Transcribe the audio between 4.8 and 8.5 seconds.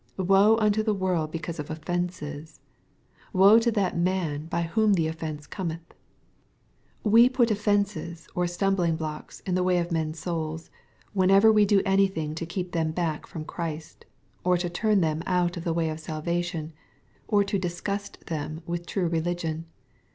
the offence Cometh." We put offences or